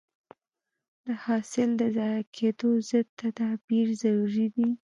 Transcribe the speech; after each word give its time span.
د 1.05 1.05
حاصل 1.23 1.69
د 1.79 1.81
ضایع 1.97 2.21
کېدو 2.37 2.69
ضد 2.89 3.07
تدابیر 3.21 3.87
ضروري 4.01 4.47
دي. 4.55 4.67